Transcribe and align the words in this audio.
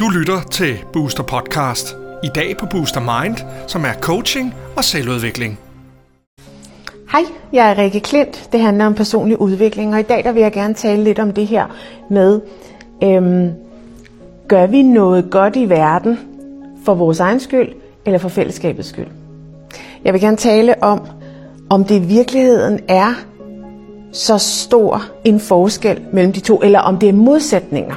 Du 0.00 0.08
lytter 0.08 0.40
til 0.50 0.78
Booster 0.92 1.22
Podcast. 1.22 1.96
I 2.24 2.28
dag 2.34 2.56
på 2.56 2.66
Booster 2.66 3.22
Mind, 3.22 3.36
som 3.66 3.84
er 3.84 3.92
coaching 4.00 4.54
og 4.76 4.84
selvudvikling. 4.84 5.58
Hej, 7.12 7.22
jeg 7.52 7.70
er 7.70 7.78
Rikke 7.78 8.00
Klint. 8.00 8.48
Det 8.52 8.60
handler 8.60 8.86
om 8.86 8.94
personlig 8.94 9.40
udvikling, 9.40 9.94
og 9.94 10.00
i 10.00 10.02
dag 10.02 10.24
der 10.24 10.32
vil 10.32 10.42
jeg 10.42 10.52
gerne 10.52 10.74
tale 10.74 11.04
lidt 11.04 11.18
om 11.18 11.32
det 11.32 11.46
her 11.46 11.66
med, 12.10 12.40
øhm, 13.02 13.52
gør 14.48 14.66
vi 14.66 14.82
noget 14.82 15.30
godt 15.30 15.56
i 15.56 15.68
verden 15.68 16.18
for 16.84 16.94
vores 16.94 17.20
egen 17.20 17.40
skyld 17.40 17.68
eller 18.06 18.18
for 18.18 18.28
fællesskabets 18.28 18.88
skyld? 18.88 19.08
Jeg 20.04 20.12
vil 20.12 20.20
gerne 20.20 20.36
tale 20.36 20.82
om, 20.82 21.00
om 21.70 21.84
det 21.84 21.94
i 21.94 22.04
virkeligheden 22.04 22.80
er 22.88 23.14
så 24.12 24.38
stor 24.38 25.02
en 25.24 25.40
forskel 25.40 26.00
mellem 26.12 26.32
de 26.32 26.40
to, 26.40 26.60
eller 26.62 26.80
om 26.80 26.98
det 26.98 27.08
er 27.08 27.12
modsætninger. 27.12 27.94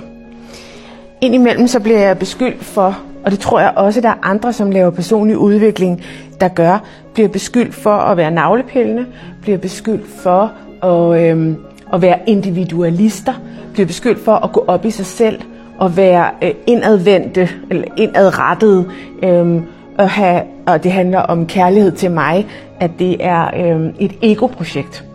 Indimellem 1.21 1.67
så 1.67 1.79
bliver 1.79 1.99
jeg 1.99 2.17
beskyldt 2.17 2.63
for, 2.63 2.99
og 3.25 3.31
det 3.31 3.39
tror 3.39 3.59
jeg 3.59 3.73
også, 3.75 4.01
der 4.01 4.09
er 4.09 4.19
andre, 4.23 4.53
som 4.53 4.71
laver 4.71 4.89
personlig 4.89 5.37
udvikling, 5.37 6.03
der 6.41 6.47
gør, 6.47 6.83
bliver 7.13 7.29
beskyldt 7.29 7.75
for 7.75 7.93
at 7.93 8.17
være 8.17 8.31
navlepillende, 8.31 9.05
bliver 9.41 9.57
beskyldt 9.57 10.07
for 10.07 10.51
at, 10.83 11.21
øhm, 11.21 11.55
at 11.93 12.01
være 12.01 12.19
individualister, 12.27 13.33
bliver 13.73 13.87
beskyldt 13.87 14.25
for 14.25 14.33
at 14.33 14.51
gå 14.51 14.65
op 14.67 14.85
i 14.85 14.91
sig 14.91 15.05
selv 15.05 15.39
og 15.77 15.97
være 15.97 16.29
øh, 16.41 16.51
indadvendte 16.67 17.49
eller 17.69 17.85
indadrettede, 17.97 18.85
øhm, 19.23 19.63
og, 19.97 20.09
have, 20.09 20.41
og 20.67 20.83
det 20.83 20.91
handler 20.91 21.19
om 21.19 21.47
kærlighed 21.47 21.91
til 21.91 22.11
mig, 22.11 22.47
at 22.79 22.91
det 22.99 23.17
er 23.19 23.51
øhm, 23.57 23.93
et 23.99 24.11
egoprojekt. 24.21 25.05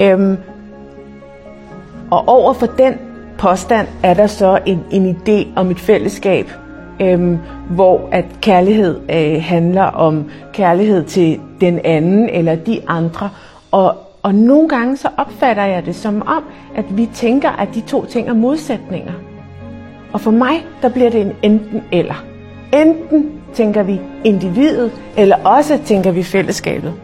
Øhm, 0.00 0.36
og 2.10 2.28
over 2.28 2.52
for 2.52 2.66
den 2.66 2.94
påstand 3.38 3.86
er 4.02 4.14
der 4.14 4.26
så 4.26 4.58
en, 4.66 4.84
en 4.90 5.16
idé 5.16 5.46
om 5.56 5.70
et 5.70 5.80
fællesskab, 5.80 6.50
øhm, 7.00 7.38
hvor 7.70 8.08
at 8.12 8.24
kærlighed 8.40 9.00
øh, 9.10 9.42
handler 9.42 9.82
om 9.82 10.30
kærlighed 10.52 11.04
til 11.04 11.40
den 11.60 11.80
anden 11.84 12.28
eller 12.28 12.54
de 12.54 12.80
andre. 12.88 13.30
Og, 13.70 13.94
og 14.22 14.34
nogle 14.34 14.68
gange 14.68 14.96
så 14.96 15.08
opfatter 15.16 15.64
jeg 15.64 15.86
det 15.86 15.94
som 15.94 16.22
om, 16.26 16.44
at 16.76 16.84
vi 16.96 17.08
tænker, 17.14 17.50
at 17.50 17.68
de 17.74 17.80
to 17.80 18.04
ting 18.04 18.28
er 18.28 18.34
modsætninger. 18.34 19.12
Og 20.12 20.20
for 20.20 20.30
mig, 20.30 20.66
der 20.82 20.88
bliver 20.88 21.10
det 21.10 21.20
en 21.20 21.32
enten 21.42 21.82
eller. 21.92 22.24
Enten 22.72 23.30
tænker 23.54 23.82
vi 23.82 24.00
individet, 24.24 24.92
eller 25.16 25.36
også 25.44 25.78
tænker 25.84 26.10
vi 26.10 26.22
fællesskabet. 26.22 26.94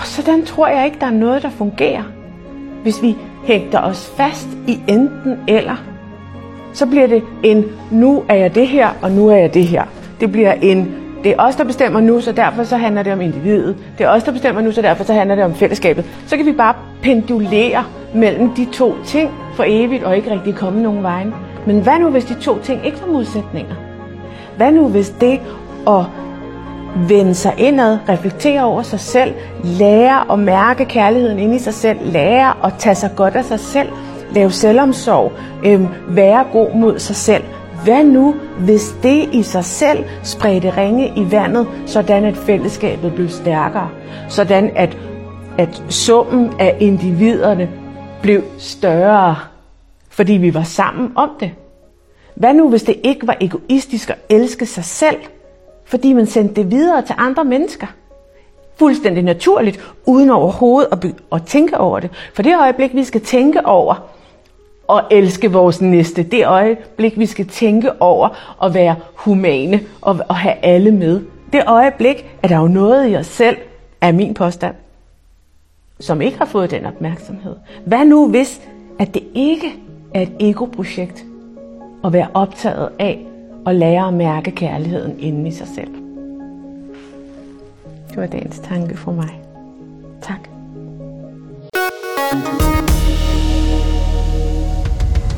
Og 0.00 0.06
sådan 0.06 0.44
tror 0.44 0.68
jeg 0.68 0.84
ikke, 0.84 0.96
der 1.00 1.06
er 1.06 1.10
noget, 1.10 1.42
der 1.42 1.50
fungerer. 1.50 2.02
Hvis 2.82 3.02
vi 3.02 3.16
hægter 3.44 3.80
os 3.80 4.12
fast 4.16 4.48
i 4.66 4.80
enten 4.88 5.38
eller, 5.48 5.76
så 6.72 6.86
bliver 6.86 7.06
det 7.06 7.22
en, 7.42 7.64
nu 7.90 8.24
er 8.28 8.34
jeg 8.34 8.54
det 8.54 8.68
her, 8.68 8.88
og 9.02 9.10
nu 9.10 9.28
er 9.28 9.36
jeg 9.36 9.54
det 9.54 9.64
her. 9.64 9.84
Det 10.20 10.32
bliver 10.32 10.52
en, 10.52 10.94
det 11.24 11.32
er 11.32 11.34
os, 11.38 11.56
der 11.56 11.64
bestemmer 11.64 12.00
nu, 12.00 12.20
så 12.20 12.32
derfor 12.32 12.64
så 12.64 12.76
handler 12.76 13.02
det 13.02 13.12
om 13.12 13.20
individet. 13.20 13.76
Det 13.98 14.04
er 14.06 14.10
os, 14.10 14.22
der 14.22 14.32
bestemmer 14.32 14.60
nu, 14.60 14.72
så 14.72 14.82
derfor 14.82 15.04
så 15.04 15.14
handler 15.14 15.34
det 15.34 15.44
om 15.44 15.54
fællesskabet. 15.54 16.04
Så 16.26 16.36
kan 16.36 16.46
vi 16.46 16.52
bare 16.52 16.74
pendulere 17.02 17.84
mellem 18.14 18.54
de 18.54 18.64
to 18.64 18.94
ting 19.04 19.30
for 19.54 19.64
evigt, 19.66 20.04
og 20.04 20.16
ikke 20.16 20.30
rigtig 20.30 20.54
komme 20.54 20.82
nogen 20.82 21.02
vejen. 21.02 21.34
Men 21.66 21.80
hvad 21.80 21.98
nu, 21.98 22.10
hvis 22.10 22.24
de 22.24 22.34
to 22.34 22.58
ting 22.58 22.86
ikke 22.86 23.00
var 23.00 23.12
modsætninger? 23.12 23.74
Hvad 24.56 24.72
nu, 24.72 24.88
hvis 24.88 25.10
det 25.10 25.40
at 25.88 26.04
vende 26.96 27.34
sig 27.34 27.54
indad, 27.58 27.98
reflektere 28.08 28.64
over 28.64 28.82
sig 28.82 29.00
selv, 29.00 29.34
lære 29.64 30.32
at 30.32 30.38
mærke 30.38 30.84
kærligheden 30.84 31.38
inde 31.38 31.56
i 31.56 31.58
sig 31.58 31.74
selv, 31.74 31.98
lære 32.12 32.54
at 32.64 32.72
tage 32.78 32.94
sig 32.94 33.10
godt 33.16 33.36
af 33.36 33.44
sig 33.44 33.60
selv, 33.60 33.88
lave 34.34 34.50
selvomsorg, 34.50 35.32
øh, 35.64 36.16
være 36.16 36.44
god 36.52 36.74
mod 36.74 36.98
sig 36.98 37.16
selv. 37.16 37.44
Hvad 37.84 38.04
nu, 38.04 38.34
hvis 38.58 38.94
det 39.02 39.28
i 39.32 39.42
sig 39.42 39.64
selv 39.64 40.04
spredte 40.22 40.76
ringe 40.76 41.12
i 41.16 41.30
vandet, 41.30 41.66
sådan 41.86 42.24
at 42.24 42.36
fællesskabet 42.36 43.14
blev 43.14 43.28
stærkere? 43.28 43.88
Sådan 44.28 44.70
at, 44.76 44.96
at 45.58 45.82
summen 45.88 46.52
af 46.58 46.76
individerne 46.80 47.68
blev 48.22 48.42
større, 48.58 49.36
fordi 50.10 50.32
vi 50.32 50.54
var 50.54 50.62
sammen 50.62 51.12
om 51.16 51.30
det? 51.40 51.50
Hvad 52.34 52.54
nu, 52.54 52.68
hvis 52.68 52.82
det 52.82 52.96
ikke 53.04 53.26
var 53.26 53.36
egoistisk 53.40 54.10
at 54.10 54.18
elske 54.28 54.66
sig 54.66 54.84
selv, 54.84 55.16
fordi 55.90 56.12
man 56.12 56.26
sendte 56.26 56.54
det 56.54 56.70
videre 56.70 57.02
til 57.02 57.14
andre 57.18 57.44
mennesker? 57.44 57.86
Fuldstændig 58.76 59.22
naturligt, 59.22 59.94
uden 60.06 60.30
overhovedet 60.30 60.88
at, 60.92 61.14
at 61.32 61.46
tænke 61.46 61.78
over 61.78 62.00
det. 62.00 62.10
For 62.34 62.42
det 62.42 62.56
øjeblik, 62.60 62.94
vi 62.94 63.04
skal 63.04 63.20
tænke 63.20 63.66
over 63.66 64.10
at 64.90 65.04
elske 65.10 65.52
vores 65.52 65.80
næste, 65.80 66.22
det 66.22 66.46
øjeblik, 66.46 67.18
vi 67.18 67.26
skal 67.26 67.46
tænke 67.46 68.02
over 68.02 68.28
at 68.64 68.74
være 68.74 68.96
humane 69.14 69.80
og 70.00 70.18
og 70.28 70.36
have 70.36 70.54
alle 70.62 70.90
med, 70.90 71.20
det 71.52 71.62
øjeblik 71.66 72.36
er 72.42 72.48
der 72.48 72.56
jo 72.56 72.68
noget 72.68 73.12
i 73.12 73.16
os 73.16 73.26
selv, 73.26 73.56
er 74.00 74.12
min 74.12 74.34
påstand, 74.34 74.74
som 76.00 76.20
ikke 76.20 76.38
har 76.38 76.44
fået 76.44 76.70
den 76.70 76.86
opmærksomhed. 76.86 77.56
Hvad 77.86 78.04
nu 78.04 78.28
hvis, 78.28 78.60
at 78.98 79.14
det 79.14 79.22
ikke 79.34 79.74
er 80.14 80.22
et 80.22 80.32
ego-projekt, 80.40 81.24
at 82.04 82.12
være 82.12 82.28
optaget 82.34 82.88
af 82.98 83.26
og 83.66 83.74
lære 83.74 84.08
at 84.08 84.14
mærke 84.14 84.50
kærligheden 84.50 85.20
inde 85.20 85.48
i 85.48 85.52
sig 85.52 85.66
selv. 85.74 85.94
Det 88.08 88.16
var 88.16 88.26
dagens 88.26 88.58
tanke 88.58 88.96
for 88.96 89.12
mig. 89.12 89.40
Tak. 90.22 90.48